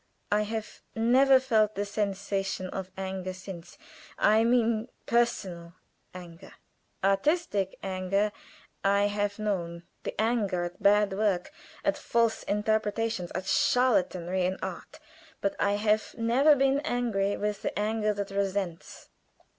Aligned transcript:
I 0.31 0.41
have 0.41 0.81
never 0.95 1.39
felt 1.39 1.75
the 1.75 1.85
sensation 1.85 2.67
of 2.69 2.89
anger 2.97 3.33
since 3.33 3.77
I 4.17 4.43
mean 4.43 4.87
personal 5.05 5.73
anger. 6.11 6.53
Artistic 7.03 7.77
anger 7.83 8.31
I 8.83 9.03
have 9.03 9.37
known; 9.37 9.83
the 10.01 10.19
anger 10.19 10.63
at 10.63 10.81
bad 10.81 11.13
work, 11.13 11.51
at 11.85 11.99
false 11.99 12.41
interpretations, 12.41 13.31
at 13.35 13.45
charlatanry 13.45 14.43
in 14.43 14.57
art; 14.63 14.99
but 15.39 15.55
I 15.59 15.73
have 15.73 16.15
never 16.17 16.55
been 16.55 16.79
angry 16.79 17.37
with 17.37 17.61
the 17.61 17.77
anger 17.77 18.11
that 18.11 18.31
resents. 18.31 19.09